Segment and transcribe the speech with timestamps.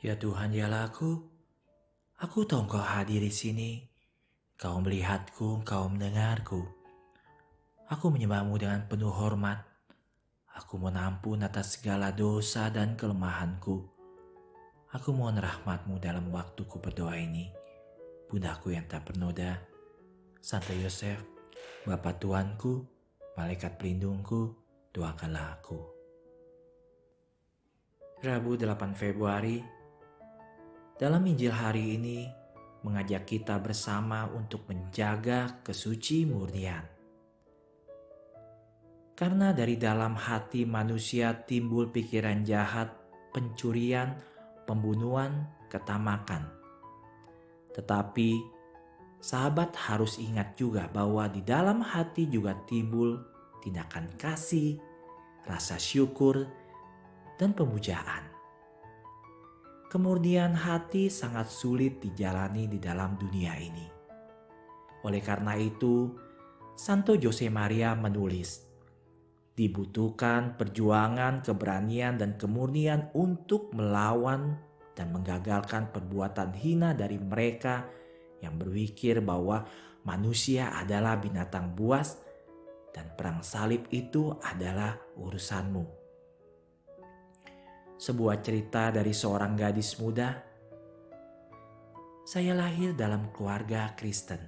[0.00, 3.84] Ya Tuhan dialah Aku tahu engkau hadir di sini.
[4.56, 6.64] Kau melihatku, kau mendengarku.
[7.84, 9.60] Aku menyembahmu dengan penuh hormat.
[10.56, 13.92] Aku menampun atas segala dosa dan kelemahanku.
[14.96, 17.52] Aku mohon rahmatmu dalam waktuku berdoa ini.
[18.24, 19.60] Bundaku yang tak bernoda,
[20.40, 21.20] Santo Yosef,
[21.84, 22.88] Bapak Tuanku,
[23.36, 24.52] Malaikat pelindungku,
[24.92, 25.80] doakanlah aku.
[28.20, 29.79] Rabu 8 Februari
[31.00, 32.28] dalam Injil hari ini
[32.84, 36.84] mengajak kita bersama untuk menjaga kesuci murnian.
[39.16, 42.92] Karena dari dalam hati manusia timbul pikiran jahat,
[43.32, 44.12] pencurian,
[44.68, 46.44] pembunuhan, ketamakan.
[47.72, 48.30] Tetapi
[49.24, 53.16] sahabat harus ingat juga bahwa di dalam hati juga timbul
[53.64, 54.76] tindakan kasih,
[55.48, 56.44] rasa syukur,
[57.40, 58.29] dan pemujaan.
[59.90, 63.90] Kemurnian hati sangat sulit dijalani di dalam dunia ini.
[65.02, 66.14] Oleh karena itu,
[66.78, 68.70] Santo Jose Maria menulis,
[69.58, 74.62] dibutuhkan perjuangan, keberanian, dan kemurnian untuk melawan
[74.94, 77.90] dan menggagalkan perbuatan hina dari mereka
[78.46, 79.66] yang berpikir bahwa
[80.06, 82.14] manusia adalah binatang buas
[82.94, 85.99] dan perang salib itu adalah urusanmu
[88.00, 90.32] sebuah cerita dari seorang gadis muda.
[92.24, 94.40] Saya lahir dalam keluarga Kristen.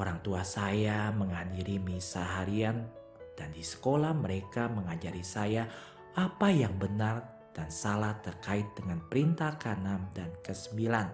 [0.00, 2.88] Orang tua saya menghadiri misa harian
[3.36, 5.68] dan di sekolah mereka mengajari saya
[6.16, 7.20] apa yang benar
[7.52, 11.12] dan salah terkait dengan perintah keenam dan kesembilan.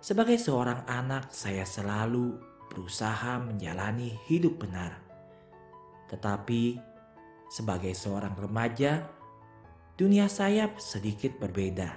[0.00, 2.40] Sebagai seorang anak, saya selalu
[2.72, 4.96] berusaha menjalani hidup benar.
[6.08, 6.89] Tetapi
[7.50, 9.10] sebagai seorang remaja,
[9.98, 11.90] dunia saya sedikit berbeda.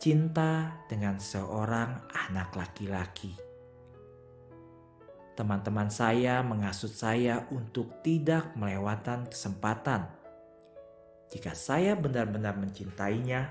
[0.00, 3.36] Cinta dengan seorang anak laki-laki.
[5.36, 10.08] Teman-teman saya mengasut saya untuk tidak melewatkan kesempatan.
[11.28, 13.50] Jika saya benar-benar mencintainya,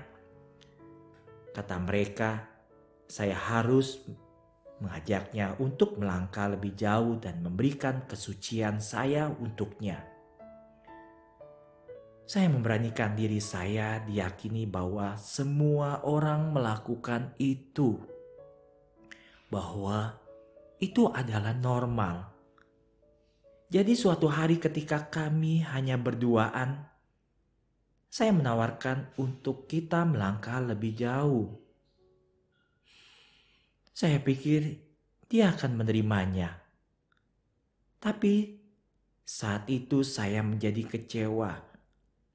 [1.54, 2.50] kata mereka,
[3.06, 4.00] saya harus
[4.80, 10.13] mengajaknya untuk melangkah lebih jauh dan memberikan kesucian saya untuknya.
[12.24, 18.00] Saya memberanikan diri saya diyakini bahwa semua orang melakukan itu.
[19.52, 20.16] Bahwa
[20.80, 22.32] itu adalah normal.
[23.68, 26.88] Jadi suatu hari ketika kami hanya berduaan,
[28.08, 31.60] saya menawarkan untuk kita melangkah lebih jauh.
[33.92, 34.80] Saya pikir
[35.28, 36.56] dia akan menerimanya.
[38.00, 38.64] Tapi
[39.28, 41.73] saat itu saya menjadi kecewa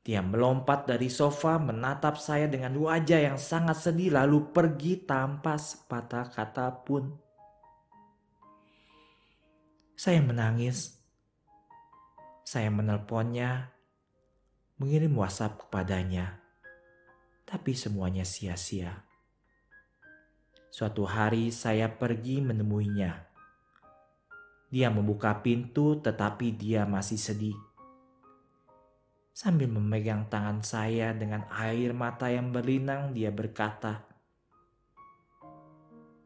[0.09, 6.33] dia melompat dari sofa menatap saya dengan wajah yang sangat sedih lalu pergi tanpa sepatah
[6.33, 7.13] kata pun.
[9.93, 10.97] Saya menangis.
[12.41, 13.69] Saya menelponnya,
[14.81, 16.41] mengirim WhatsApp kepadanya.
[17.45, 19.05] Tapi semuanya sia-sia.
[20.73, 23.29] Suatu hari saya pergi menemuinya.
[24.73, 27.68] Dia membuka pintu tetapi dia masih sedih
[29.31, 34.03] Sambil memegang tangan saya dengan air mata yang berlinang, dia berkata,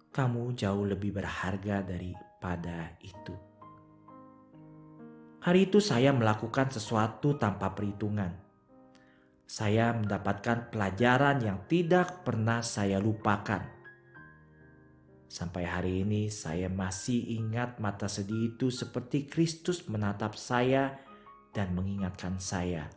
[0.10, 3.54] "Kamu jauh lebih berharga daripada itu."
[5.44, 8.32] Hari itu saya melakukan sesuatu tanpa perhitungan.
[9.44, 13.60] Saya mendapatkan pelajaran yang tidak pernah saya lupakan.
[15.28, 20.96] Sampai hari ini saya masih ingat mata sedih itu seperti Kristus menatap saya
[21.54, 22.90] dan mengingatkan saya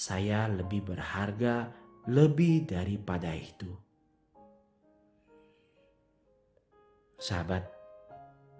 [0.00, 1.68] saya lebih berharga
[2.08, 3.68] lebih daripada itu.
[7.20, 7.68] Sahabat,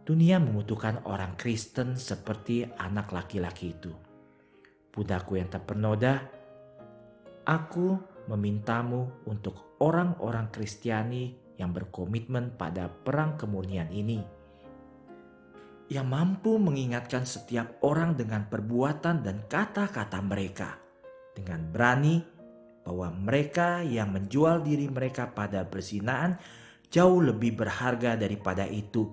[0.04, 3.88] dunia membutuhkan orang Kristen seperti anak laki-laki itu.
[4.92, 6.28] Budaku yang tak terpenoda,
[7.48, 7.96] aku
[8.28, 14.20] memintamu untuk orang-orang Kristiani yang berkomitmen pada perang kemurnian ini.
[15.90, 20.78] Yang mampu mengingatkan setiap orang dengan perbuatan dan kata-kata mereka
[21.34, 22.22] dengan berani
[22.86, 26.38] bahwa mereka yang menjual diri mereka pada perzinaan
[26.94, 29.06] jauh lebih berharga daripada itu.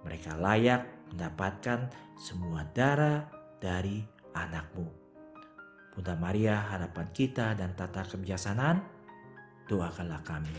[0.00, 3.28] Mereka layak mendapatkan semua darah
[3.60, 4.00] dari
[4.32, 4.86] anakmu.
[5.96, 8.84] Bunda Maria harapan kita dan tata kebijaksanaan,
[9.64, 10.52] doakanlah kami.